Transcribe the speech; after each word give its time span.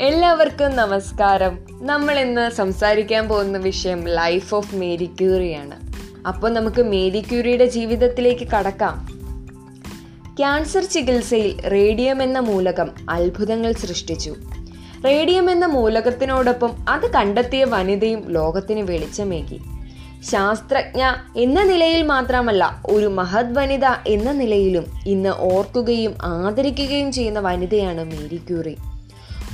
എല്ലാവർക്കും 0.00 0.76
നമസ്കാരം. 0.76 1.58
നമ്മൾ 1.82 2.18
ഇന്ന് 2.18 2.50
സംസാരിക്കാൻ 2.50 3.28
പോകുന്ന 3.28 3.58
വിഷയം 3.58 4.08
ലൈഫ് 4.08 4.54
ഓഫ് 4.54 4.74
മേരി 4.74 5.06
ക്യൂറിയാണ് 5.06 5.74
അപ്പോൾ 6.26 6.52
നമുക്ക് 6.52 6.82
മേരി 6.82 7.20
ക്യൂറിയുടെ 7.20 7.66
ജീവിതത്തിലേക്ക് 7.66 8.48
കടക്കാം. 8.48 9.06
ക്യാൻസർ 10.36 10.84
ചികിത്സയിൽ 10.84 11.68
റേഡിയം 11.68 12.22
എന്ന 12.22 12.38
മൂലകം 12.38 12.90
അത്ഭുതങ്ങൾ 13.10 13.72
സൃഷ്ടിച്ചു. 13.72 14.34
റേഡിയം 15.04 15.50
എന്ന 15.50 15.66
മൂലകത്തിനോടൊപ്പം 15.66 16.72
അത് 16.88 17.12
കണ്ടെത്തിയ 17.12 17.64
വനിതയും 17.64 18.22
ലോകത്തിന് 18.28 18.80
വെളിച്ചമേകി. 18.80 19.60
ശാസ്ത്രജ്ഞ 20.30 21.14
എന്ന 21.36 21.62
നിലയിൽ 21.62 22.02
മാത്രമല്ല 22.02 22.82
ഒരു 22.86 23.06
മഹത് 23.06 23.58
വനിത 23.58 23.84
എന്ന 24.06 24.32
നിലയിലും 24.32 24.86
ഇന്ന് 25.06 25.28
ഓർക്കുകയും 25.28 26.14
ആദരിക്കുകയും 26.22 27.12
ചെയ്യുന്ന 27.12 27.38
വനിതയാണ് 27.38 28.04
മേരി 28.04 28.36
ക്യൂറി 28.36 28.76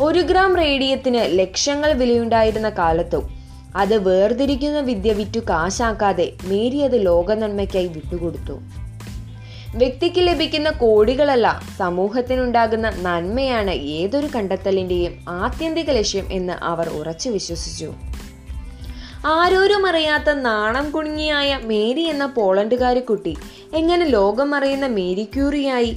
ഒരു 0.03 0.19
ഗ്രാം 0.19 0.57
റേഡിയത്തിന് 0.57 1.39
ലക്ഷങ്ങൾ 1.39 1.93
വിലയുണ്ടായിരുന്ന 1.93 2.71
കാലത്തും 2.71 3.29
അത് 3.77 4.09
വേർതിരിക്കുന്ന 4.09 4.81
വിദ്യ 4.81 5.13
വിറ്റു 5.13 5.41
കാശാക്കാതെ 5.41 6.33
മേരി 6.45 6.81
അത് 6.81 7.07
ലോക 7.07 7.33
നന്മയ്ക്കായി 7.33 7.87
വിട്ടുകൊടുത്തു. 7.87 8.61
വ്യക്തിക്ക് 9.77 10.15
ലഭിക്കുന്ന 10.19 10.71
കോടികളല്ല 10.71 11.63
സമൂഹത്തിനുണ്ടാകുന്ന 11.79 12.91
നന്മയാണ് 12.91 13.71
ഏതൊരു 13.71 14.27
കണ്ടെത്തലിന്റെയും 14.27 15.25
ആത്യന്തിക 15.29 15.91
ലക്ഷ്യം 15.91 16.27
എന്ന് 16.33 16.53
അവർ 16.53 16.89
ഉറച്ചു 16.89 17.31
വിശ്വസിച്ചു. 17.31 17.93
ആരോരും 19.27 19.87
അറിയാത്ത 19.87 20.31
നാണം 20.31 20.91
കുണുങ്ങിയായ 20.91 21.59
മേരി 21.65 22.01
എന്ന 22.01 22.27
പോളണ്ടുകാരി 22.27 23.01
കുട്ടി 23.01 23.37
എങ്ങനെ 23.75 24.07
ലോകം 24.07 24.55
അറിയുന്ന 24.55 24.87
മേരി 24.87 25.25
ക്യൂറിയായി 25.25 25.97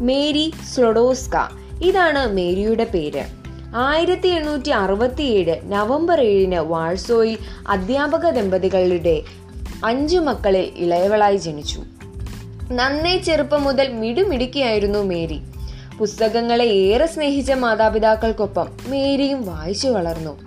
മേരി 0.00 0.52
സ്ലൊഡോസ്ക 0.74 1.61
ഇതാണ് 1.82 2.32
മേരിയുടെ 2.32 2.84
പേര്. 2.84 3.24
ആയിരത്തി 3.76 4.28
എണ്ണൂറ്റി 4.28 4.70
അറുപത്തിയേഴ് 4.70 5.72
നവംബർ 5.72 6.20
ഏഴിന് 6.20 6.54
വാഴ്സോയിൽ 6.54 7.38
അധ്യാപക 7.68 8.30
ദമ്പതികളുടെ 8.30 9.22
അഞ്ചു 9.84 10.18
മക്കളിൽ 10.18 10.72
ഇളയവളായി 10.76 11.36
ജനിച്ചു. 11.36 11.82
നന്നേ 12.72 13.18
ചെറുപ്പം 13.18 13.62
മുതൽ 13.62 13.88
മിടുമിടുക്കിയായിരുന്നു 13.88 14.98
മേരി. 14.98 15.40
പുസ്തകങ്ങളെ 15.98 16.64
ഏറെ 16.64 17.06
സ്നേഹിച്ച 17.06 17.52
മാതാപിതാക്കൾക്കൊപ്പം 17.52 18.68
മേരിയും 18.86 19.46
വായിച്ചു 19.46 19.88
വളർന്നു. 19.88 20.40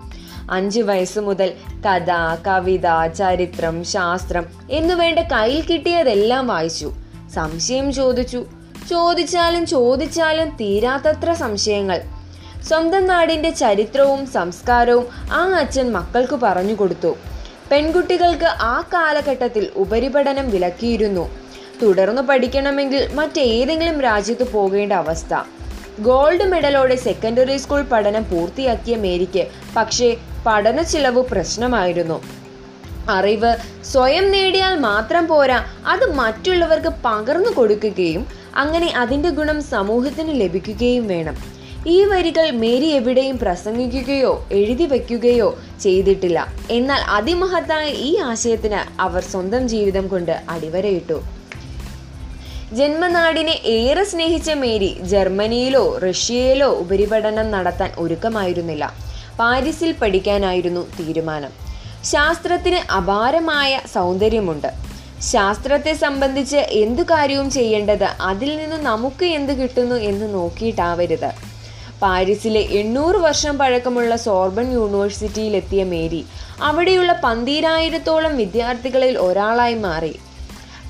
അഞ്ചു 0.52 0.81
വയസ്സു 0.81 1.20
മുതൽ 1.20 1.53
കഥ 1.86 2.42
കവിത 2.47 3.08
ചരിത്രം 3.17 3.83
ശാസ്ത്രം 3.83 4.45
എന്നുവേണ്ട 4.70 5.20
കയ്യിൽ 5.20 5.66
കിട്ടിയതെല്ലാം 5.66 6.47
വായിച്ചു. 6.47 6.94
സംശയം 7.33 7.94
ചോദിച്ചു 7.94 8.45
ചോദിച്ചാലും 8.89 9.66
ചോദിച്ചാലും 9.66 10.50
തീരാത്തത്ര 10.50 11.33
സംശയങ്ങൾ. 11.33 12.02
സ്വന്തം 12.64 13.08
നാടിന്റെ 13.08 13.50
ചരിത്രവും 13.50 14.25
സംസ്കാരവും 14.25 15.08
ആ 15.33 15.53
അച്ഛൻ 15.59 15.92
മക്കൾക്ക് 15.92 16.36
പറഞ്ഞു 16.36 16.73
കൊടുത്തു. 16.73 17.16
പെൺകുട്ടികൾക്ക് 17.72 18.45
ആ 18.45 18.81
കാലഘട്ടത്തിൽ 18.94 19.72
ഉപരിപഠനം 19.75 20.50
വിലക്കിയിരുന്നു. 20.50 21.30
തുടർന്ന് 21.83 22.22
പഠിക്കണമെങ്കിൽ 22.22 23.09
മറ്റേതെങ്കിലും 23.14 24.02
രാജ്യത്ത് 24.02 24.52
പോകേണ്ട 24.52 24.94
അവസ്ഥ. 24.94 25.33
ഗോൾഡ് 25.99 26.44
മെഡലോടെ 26.44 26.95
സെക്കൻഡറി 26.95 27.58
സ്കൂൾ 27.58 27.81
പഠനം 27.81 28.30
പൂർത്തിയാക്കിയ 28.30 28.95
മേരിക്ക് 28.95 29.47
പക്ഷേ 29.75 30.17
പഠന 30.45 30.81
ചിലവ് 30.81 31.23
പ്രശ്നമായിരുന്നു. 31.23 32.45
അറിവ് 33.10 33.55
സ്വയം 33.86 34.32
നേടിയാൽ 34.32 34.76
മാത്രം 34.76 35.27
പോരാ. 35.27 35.66
അത് 35.88 36.14
മറ്റുള്ളവർക്ക് 36.14 36.93
പകർന്നു 37.05 37.49
കൊടുക്കുകയും 37.49 38.27
അങ്ങനെ 38.55 38.93
അതിന്റെ 38.95 39.30
ഗുണം 39.30 39.64
സമൂഹത്തിന് 39.64 40.42
ലഭിക്കുകയും 40.42 41.08
വേണം. 41.08 41.38
ഈ 41.88 42.04
വരികൾ 42.04 42.52
മേരി 42.52 42.86
എവിടെയും 42.86 43.39
പ്രസംഗിക്കുകയോ 43.39 44.48
എഴുതി 44.52 44.86
വയ്ക്കുകയോ 44.86 45.60
ചെയ്തിട്ടില്ല. 45.82 46.54
എന്നാൽ 46.70 47.02
അതിമഹത്തായ 47.02 47.89
ഈ 47.89 48.17
ആശയത്തിന് 48.17 49.02
അവർ 49.02 49.23
സ്വന്തം 49.23 49.67
ജീവിതം 49.67 50.08
കൊണ്ട് 50.08 50.42
അടിവരയിട്ടു. 50.49 51.23
ജന്മനാടിനെ 52.73 53.52
ഏറെ 53.52 54.04
സ്നേഹിച്ച 54.04 54.52
മേരി 54.52 54.98
ജർമ്മനിയിലോ 55.02 55.98
റഷ്യയിലോ 55.98 56.67
ഉപരിപഠനം 56.67 57.52
നടത്താൻ 57.52 57.92
ഒരുക്കമായിരുന്നില്ല. 57.98 58.93
പാരീസിൽ 59.39 59.92
പഠിക്കാനായിരുന്നു 59.92 60.87
തീരുമാനം. 60.99 61.64
ശാസ്ത്രത്തിന് 62.11 62.80
അപാരമായ 62.93 63.82
സൗന്ദര്യമുണ്ട്. 63.93 64.70
ശാസ്ത്രത്തെ 65.32 65.93
സംബന്ധിച്ച് 65.93 66.61
എന്തു 66.83 67.04
കാര്യവും 67.11 67.48
ചെയ്യേണ്ടത് 67.52 68.08
അതിൽ 68.30 68.58
നിന്ന് 68.58 68.77
നമുക്ക് 68.89 69.26
എന്ത് 69.38 69.54
കിട്ടുന്നു 69.60 69.95
എന്ന് 70.10 70.27
നോക്കിയിട്ടാവരുത്. 70.33 71.32
പാരീസിലെ 72.02 72.61
എണ്ണൂറ് 72.80 73.16
വർഷം 73.16 73.58
പഴക്കമുള്ള 73.58 74.16
സോർബൺ 74.16 74.67
യൂണിവേഴ്സിറ്റിയിലെത്തിയ 74.73 75.83
മേരി 75.93 76.21
അവിടെയുള്ള 76.61 77.11
പന്തീരായിരത്തോളം 77.23 78.37
വിദ്യാർത്ഥികളിൽ 78.37 79.17
ഒരാളായി 79.17 79.77
മാറി. 79.87 80.14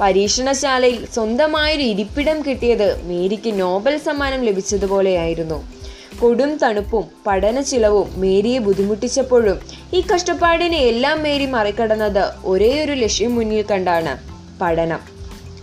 പരീക്ഷണശാലയിൽ 0.01 1.07
സ്വന്തമായൊരു 1.15 1.83
ഇരിപ്പിടം 1.91 2.37
കിട്ടിയത് 2.45 2.89
മേരിക്ക് 3.09 3.51
നോബൽ 3.61 3.97
സമ്മാനം 4.07 4.41
ലഭിച്ചതുപോലെയായിരുന്നു. 4.49 5.59
കൊടും 6.21 6.57
തണുപ്പും 6.57 7.03
പഠന 7.27 7.61
ചിലവും 7.61 8.21
മേരിയെ 8.21 8.59
ബുദ്ധിമുട്ടിച്ചപ്പോഴും 8.59 9.59
ഈ 9.93 10.03
കഷ്ടപ്പാടിനെ 10.13 10.77
എല്ലാം 10.77 11.23
മേരി 11.23 11.45
മറികടന്നത് 11.45 12.33
ഒരേയൊരു 12.45 12.91
ലക്ഷ്യം 12.91 13.35
മുന്നിൽ 13.35 13.65
കണ്ടാണ് 13.71 14.17
പഠനം. 14.61 14.99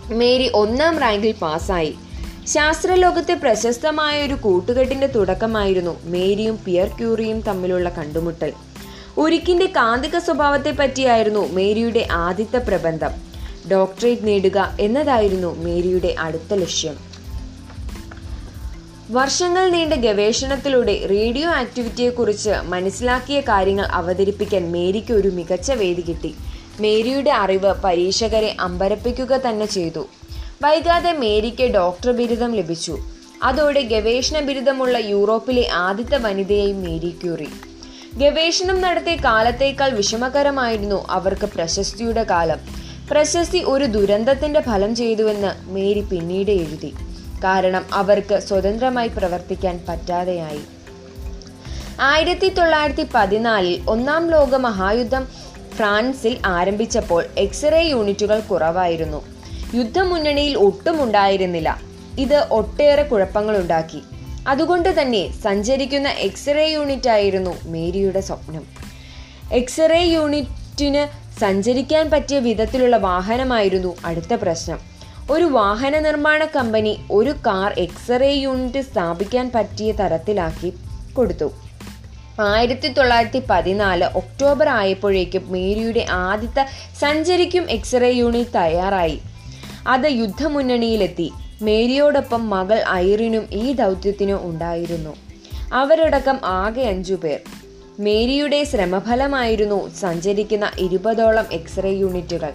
മേരി 0.09 0.51
ഒന്നാം 0.53 0.99
റാങ്കിൽ 0.99 1.31
പാസ്സായി. 1.31 1.95
ശാസ്ത്രലോകത്തെ 2.47 3.33
പ്രശസ്തമായ 3.33 4.25
ഒരു 4.25 4.33
കൂട്ടുകെട്ടിന്റെ 4.33 5.07
തുടക്കമായിരുന്നു 5.07 5.99
മേരിയും 6.03 6.59
പിയർ 6.65 6.87
ക്യൂറിയും 6.87 7.41
തമ്മിലുള്ള 7.41 7.89
കണ്ടുമുട്ടൽ. 7.89 8.53
ഉരുക്കിന്റെ 9.17 9.65
കാന്തിക 9.65 10.17
സ്വഭാവത്തെ 10.17 10.71
പറ്റിയായിരുന്നു 10.71 11.53
മേരിയുടെ 11.53 12.07
ആദ്യത്തെ 12.11 12.57
പ്രബന്ധം. 12.57 13.09
ഡോക്ടറേറ്റ് 13.71 14.27
നേടുക 14.27 14.77
എന്നതായിരുന്നു 14.79 15.55
മേരിയുടെ 15.59 16.15
അടുത്ത 16.19 16.53
ലക്ഷ്യം. 16.53 17.12
വർഷങ്ങൾ 19.09 19.69
നീണ്ട 19.69 19.93
ഗവേഷണത്തിലൂടെ 19.93 21.07
റേഡിയോ 21.09 21.49
ആക്ടിവിറ്റിയെക്കുറിച്ച് 21.49 22.49
മനസ്സിലാക്കിയ 22.49 23.41
കാര്യങ്ങൾ 23.41 23.85
അവതരിപ്പിക്കാൻ 23.85 24.71
മേരിക്ക് 24.71 25.13
ഒരു 25.13 25.27
മികച്ച 25.27 25.71
വേദി 25.71 26.01
കിട്ടി. 26.01 26.35
മേരിയുടെ 26.79 27.31
അറിവ് 27.31 27.73
പരീക്ഷകരെ 27.83 28.55
അമ്പരപ്പിക്കുക 28.59 29.37
തന്നെ 29.37 29.65
ചെയ്തു. 29.65 30.07
വൈകാതെ 30.61 31.11
മേരിക്ക് 31.11 31.63
ഡോക്ടർ 31.63 32.11
ബിരുദം 32.11 32.55
ലഭിച്ചു. 32.55 32.97
അതോടെ 33.43 33.81
ഗവേഷണ 33.81 34.39
ബിരുദമുള്ള 34.39 34.97
യൂറോപ്പിലെ 34.97 35.69
ആദ്യത്തെ 35.73 36.17
വനിതയായി 36.17 36.73
മേരി 36.73 37.09
ക്യൂറി. 37.09 37.47
ഗവേഷണം 38.13 38.81
നടത്തിയ 38.81 39.15
കാലത്തേക്കാൾ 39.15 39.89
വിഷമകരമായിരുന്നു 39.89 41.05
അവർക്ക് 41.09 41.45
പ്രശസ്തിയുടെ 41.45 42.23
കാലം. 42.23 42.57
പ്രശസ്തി 43.11 43.63
ഒരു 43.65 43.85
ദുരന്തത്തിന്റെ 43.85 44.61
ഫലം 44.61 44.95
ചെയ്തുവെന്ന് 44.95 45.71
മേരി 45.71 46.01
പിന്നീട് 46.01 46.51
എഴുതി. 46.51 46.93
കാരണം 47.43 47.85
അവർക്ക് 47.93 48.39
സ്വതന്ത്രമായി 48.39 49.07
പ്രവർത്തിക്കാൻ 49.07 49.85
പറ്റാതെയായി. 49.89 50.61
ആയിരത്തി 51.99 52.49
തൊള്ളായിരത്തി 52.49 53.07
പതിനാലിൽ 53.13 53.89
ഒന്നാം 53.89 54.29
ലോക 54.29 54.55
മഹായുദ്ധം 54.55 55.27
ഫ്രാൻസിൽ 55.75 56.37
ആരംഭിച്ചപ്പോൾ 56.45 57.25
എക്സ്റേ 57.37 57.81
യൂണിറ്റുകൾ 57.81 58.39
കുറവായിരുന്നു. 58.39 59.25
യുദ്ധമുന്നണിയിൽ 59.75 60.57
ഒട്ടും 60.57 61.03
ഉണ്ടായിരുന്നില്ല. 61.03 61.81
ഇത് 62.19 62.47
ഒട്ടേറെ 62.51 63.03
കുഴപ്പങ്ങളുണ്ടാക്കി 63.03 64.01
അതുകൊണ്ട് 64.47 65.01
തന്നെ 65.01 65.41
സഞ്ചരിക്കുന്ന 65.41 66.09
എക്സ്റേ 66.09 66.67
യൂണിറ്റ് 66.67 67.09
ആയിരുന്നു 67.09 67.57
മേരിയുടെ 67.65 68.19
സ്വപ്നം. 68.19 68.65
എക്സ്റേ 69.51 70.03
യൂണിറ്റിന് 70.03 71.23
സഞ്ചരിക്കാൻ 71.39 72.09
പറ്റിയ 72.09 72.39
വിധത്തിലുള്ള 72.39 72.97
വാഹനമായിരുന്നു 72.97 73.95
അടുത്ത 74.05 74.33
പ്രശ്നം. 74.33 74.92
ഒരു 75.31 75.43
വാഹന 75.43 75.99
നിർമ്മാണ 75.99 76.45
കമ്പനി 76.45 76.97
ഒരു 77.11 77.29
കാർ 77.29 77.73
എക്സ്റേ 77.77 78.33
യൂണിറ്റ് 78.33 78.81
സ്ഥാപിക്കാൻ 78.81 79.51
പറ്റിയ 79.55 79.91
തരത്തിലാക്കി 79.91 80.73
കൊടുത്തു. 81.13 81.51
ആയിരത്തി 82.41 82.87
തൊള്ളായിരത്തി 82.87 83.41
പതിനാല് 83.49 84.03
ഒക്ടോബർ 84.03 84.69
ആയപ്പോഴേക്കും 84.69 85.51
മേരിയുടെ 85.51 86.05
ആദ്യത്തെ 86.09 86.65
സഞ്ചരിക്കും 86.99 87.71
എക്സ്റേ 87.71 88.11
യൂണിറ്റ് 88.11 88.49
തയ്യാറായി. 88.55 89.19
അത് 89.87 90.07
യുദ്ധമുന്നണിയിലെത്തി. 90.07 91.31
മേരിയോടൊപ്പം 91.61 92.49
മകൾ 92.49 92.83
ഐറിനും 92.89 93.45
ഈ 93.51 93.73
ദൗത്യത്തിന് 93.73 94.31
ഉണ്ടായിരുന്നു. 94.31 95.15
അവരടക്കം 95.73 96.39
ആകെ 96.43 96.81
അഞ്ചു 96.81 97.13
പേർ. 97.13 97.39
മേരിയുടെ 97.99 98.63
ശ്രമഫലമായിരുന്നു 98.63 99.95
സഞ്ചരിക്കുന്ന 99.95 100.71
ഇരുപതോളം 100.79 101.45
എക്സ്റേ 101.51 101.91
യൂണിറ്റുകൾ 101.91 102.53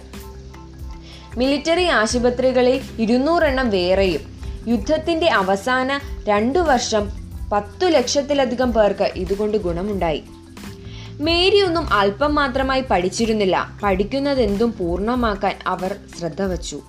മിലിറ്ററി 1.37 1.83
ആശുപത്രികളിൽ 1.83 2.81
ഇരുന്നൂറെണ്ണം 2.99 3.69
വേറെയും. 3.69 4.39
യുദ്ധത്തിന്റെ 4.67 5.27
അവസാന 5.29 5.99
രണ്ടു 6.27 6.59
വർഷം 6.59 7.09
പത്തു 7.53 7.85
ലക്ഷത്തിലധികം 7.85 8.73
പേർക്ക് 8.73 9.11
ഇതുകൊണ്ട് 9.15 9.57
ഗുണമുണ്ടായി. 9.57 10.23
മേരി 11.21 11.61
ഒന്നും 11.61 11.93
അല്പം 11.93 12.35
മാത്രമായി 12.35 12.83
പഠിച്ചിരുന്നില്ല. 12.91 13.79
പഠിക്കുന്നതെന്തും 13.83 14.73
പൂർണമാക്കാൻ 14.79 15.55
അവർ 15.67 15.95
ശ്രദ്ധ 16.19 16.41
വച്ചു. 16.41 16.81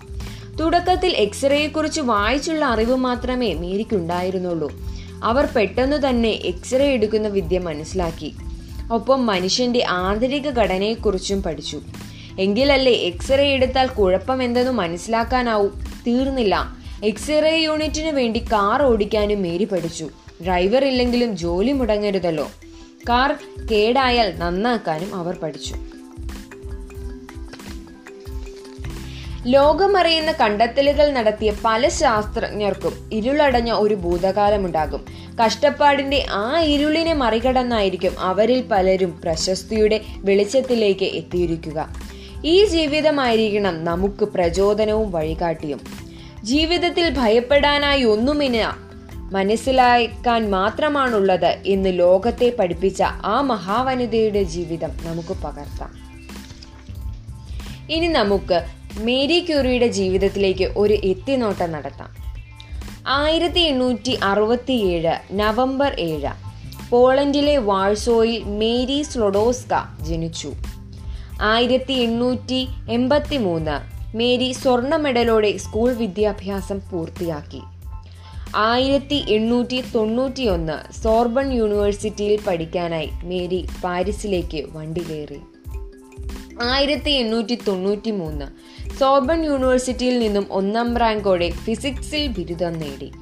തുടക്കത്തിൽ 0.61 1.11
എക്സ്റേയെക്കുറിച്ച് 1.11 2.01
വായിച്ചുള്ള 2.01 2.65
അറിവ് 2.65 2.97
മാത്രമേ 2.97 3.55
മേരിക്കുണ്ടായിരുന്നുള്ളൂ. 3.55 4.73
അവർ 5.25 5.49
പെട്ടെന്ന് 5.57 6.09
തന്നെ 6.09 6.29
എക്സ്റേ 6.29 6.85
എടുക്കുന്ന 6.85 7.29
വിദ്യ 7.29 7.59
മനസ്സിലാക്കി. 7.59 8.35
ഒപ്പം 8.93 9.27
മനുഷ്യന്റെ 9.27 9.85
ആന്തരിക 9.89 10.51
ഘടനയെക്കുറിച്ചും 10.51 11.43
പഠിച്ചു. 11.43 11.81
എങ്കിലല്ലേ 12.41 12.93
എക്സ്റേ 12.93 13.49
എടുത്താൽ 13.49 13.87
കുഴപ്പമെന്തെന്ന് 13.87 14.71
മനസ്സിലാക്കാനാവും. 14.71 15.87
തീർന്നില്ല. 16.07 16.77
എക്സ്റേ 17.05 17.57
യൂണിറ്റിന് 17.57 18.09
വേണ്ടി 18.09 18.39
കാർ 18.39 18.83
ഓടിക്കാനും 18.83 19.43
മേരി 19.43 19.65
പഠിച്ചു. 19.65 20.11
ഡ്രൈവർ 20.45 20.85
ഇല്ലെങ്കിലും 20.85 21.37
ജോലി 21.37 21.73
മുടങ്ങരുതല്ലോ. 21.73 22.51
കാർ 23.09 23.33
കേടായാൽ 23.73 24.39
നന്നാക്കാനും 24.39 25.15
അവർ 25.15 25.35
പഠിച്ചു. 25.35 25.75
ലോകമറിയുന്ന 29.47 30.33
കണ്ടെത്തലുകൾ 30.33 31.13
നടത്തിയ 31.13 31.53
പല 31.65 31.89
ശാസ്ത്രജ്ഞർക്കും 31.89 33.11
ഇരുളടഞ്ഞ 33.13 33.73
ഒരു 33.73 33.95
ഭൂതകാലമുണ്ടാകും. 33.95 35.05
കഷ്ടപ്പാടിന്റെ 35.45 36.27
ആ 36.31 36.61
ഇരുളിനെ 36.61 37.15
മറികടന്നായിരിക്കും 37.15 38.21
അവരിൽ 38.21 38.63
പലരും 38.63 39.21
പ്രശസ്തിയുടെ 39.25 40.01
വെളിച്ചത്തിലേക്ക് 40.17 41.05
എത്തിയിരിക്കുക. 41.05 42.10
ഈ 42.45 42.65
ജീവിതമായിരിക്കണം 42.65 43.85
നമുക്ക് 43.85 44.25
പ്രചോദനവും 44.25 45.13
വഴികാട്ടിയും. 45.13 45.81
ജീവിതത്തിൽ 46.45 47.15
ഭയപ്പെടാനായി 47.19 48.03
ഒന്നുമില്ല 48.03 48.77
മനസ്സിലാക്കാൻ 49.17 50.51
മാത്രമാണുള്ളത് 50.51 51.59
എന്ന് 51.67 51.99
ലോകത്തെ 51.99 52.53
പഠിപ്പിച്ച 52.59 53.03
ആ 53.03 53.41
മഹാവനിതയുടെ 53.41 54.43
ജീവിതം 54.43 54.91
നമുക്ക് 55.03 55.29
പകർത്താം. 55.29 56.11
ഇനി 57.91 58.07
നമുക്ക് 58.07 58.65
മേരി 58.99 59.41
ക്യൂറിയുടെ 59.41 59.87
ജീവിതത്തിലേക്ക് 59.87 60.65
ഒരു 60.65 60.95
എത്തിനോട്ടം 60.95 61.73
നടത്താം. 61.73 62.17
ആയിരത്തി 63.09 63.61
എണ്ണൂറ്റി 63.61 64.19
അറുപത്തിയേഴ് 64.23 65.13
നവംബർ 65.33 65.97
ഏഴ് 66.01 66.31
പോളണ്ടിലെ 66.91 67.57
വാഴ്സോയിൽ 67.57 68.43
മേരി 68.45 69.03
സ്ലൊഡോസ്ക 69.03 70.05
ജനിച്ചു. 70.05 70.53
ആയിരത്തി 71.43 71.93
എണ്ണൂറ്റി 71.93 72.69
എൺപത്തി 72.91 73.37
മൂന്ന് 73.37 73.77
മേരി 74.17 74.53
സ്വർണ 74.53 74.97
മെഡലോടെ 74.97 75.57
സ്കൂൾ 75.57 75.93
വിദ്യാഭ്യാസം 75.93 76.81
പൂർത്തിയാക്കി. 76.93 77.61
ആയിരത്തി 78.57 79.25
എണ്ണൂറ്റി 79.29 79.85
തൊണ്ണൂറ്റി 79.95 80.43
ഒന്ന് 80.43 81.03
സോർബൺ 81.03 81.53
യൂണിവേഴ്സിറ്റിയിൽ 81.53 82.41
പഠിക്കാനായി 82.47 83.11
മേരി 83.25 83.67
പാരീസിലേക്ക് 83.85 84.67
വണ്ടി 84.73 85.01
കയറി. 85.01 85.41
ആയിരത്തി 86.63 87.11
എണ്ണൂറ്റി 87.11 87.55
തൊണ്ണൂറ്റി 87.69 88.11
മൂന്ന് 88.11 88.47
സോർബൺ 88.99 89.45
യൂണിവേഴ്സിറ്റിയിൽ 89.45 90.19
നിന്നും 90.19 90.47
ഒന്നാം 90.51 90.97
റാങ്കോടെ 90.97 91.51
ഫിസിക്സിൽ 91.51 92.27
ബിരുദം 92.27 92.73
നേടി. 92.73 93.13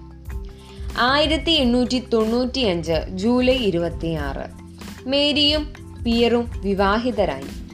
ആയിരത്തി 0.99 1.51
എണ്ണൂറ്റി 1.51 2.03
തൊണ്ണൂറ്റി 2.13 2.61
അഞ്ച് 2.61 3.07
ജൂലൈ 3.09 3.57
ഇരുപത്തിയാറ് 3.57 4.47
മേരിയും 5.09 5.73
പിയറും 6.05 6.51
വിവാഹിതരായി. 6.65 7.68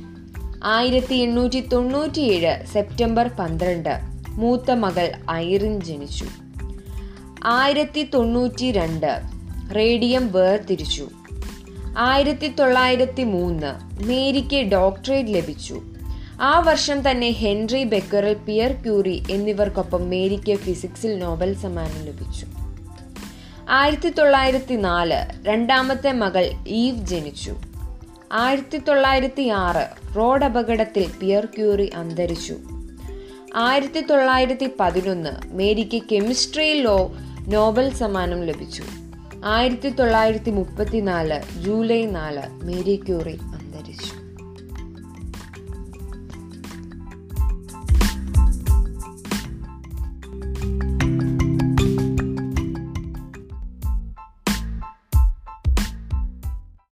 ആയിരത്തി 0.66 1.14
എണ്ണൂറ്റി 1.14 1.60
തൊണ്ണൂറ്റിയേഴ് 1.60 2.66
സെപ്റ്റംബർ 2.66 3.28
പന്ത്രണ്ട്. 3.28 3.98
മൂത്ത 4.28 4.70
മകൾ 4.70 5.12
ഐറിൻ 5.30 5.80
ജനിച്ചു. 5.80 6.26
ആയിരത്തി 7.44 8.10
തൊണ്ണൂറ്റി 8.14 8.72
രണ്ട് 8.72 9.20
റേഡിയം 9.76 10.32
വേർതിരിച്ചു. 10.32 11.08
ആയിരത്തി 11.98 12.48
തൊള്ളായിരത്തി 12.48 13.22
മൂന്ന് 13.22 14.02
മേരിക്ക് 14.04 14.56
ഡോക്ടറേറ്റ് 14.56 15.34
ലഭിച്ചു. 15.34 15.82
ആ 16.40 16.58
വർഷം 16.58 17.10
തന്നെ 17.10 17.30
ഹെൻറി 17.30 17.84
ബെക്കറൽ 17.84 18.34
പിയർ 18.34 18.72
ക്യൂറി 18.72 19.22
എന്നിവർക്കൊപ്പം 19.30 20.10
മേരിക്ക് 20.10 20.56
ഫിസിക്സിൽ 20.56 21.18
നോബൽ 21.18 21.54
സമ്മാനം 21.54 22.04
ലഭിച്ചു. 22.04 22.46
ആയിരത്തി 23.68 24.08
തൊള്ളായിരത്തി 24.08 24.74
നാല് 24.74 25.48
രണ്ടാമത്തെ 25.48 26.12
മകൾ 26.12 26.52
ഈവ് 26.68 27.06
ജനിച്ചു. 27.06 27.56
ആയിരത്തി 28.34 28.78
തൊള്ളായിരത്തി 28.78 29.48
ആറ് 29.48 30.16
റോഡ് 30.16 30.44
അപകടത്തിൽ 30.44 31.10
പിയർ 31.20 31.44
ക്യൂറി 31.44 31.90
അന്തരിച്ചു. 31.94 32.56
ആയിരത്തി 33.56 34.00
തൊള്ളായിരത്തി 34.00 34.70
പതിനൊന്ന് 34.80 35.30
മേരിക്ക് 35.46 36.02
കെമിസ്ട്രിയിൽ 36.12 36.82
ലോ 36.82 37.16
നോബൽ 37.48 37.92
സമ്മാനം 37.94 38.44
ലഭിച്ചു. 38.44 38.84
ആയിരത്തി 39.44 39.88
തൊള്ളായിരത്തി 39.88 40.50
മുപ്പത്തിനാല് 40.50 41.62
ജൂലൈ 41.62 42.06
നാല് 42.06 42.42
മേരി 42.64 42.96
ക്യൂറി 42.96 43.38